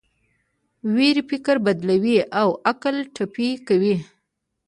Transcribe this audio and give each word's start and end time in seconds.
ویرې 0.95 1.23
فکر 1.29 1.55
بدلوي 1.65 2.17
او 2.39 2.49
عقل 2.69 2.95
ټپي 3.15 3.49
کوي. 3.67 3.95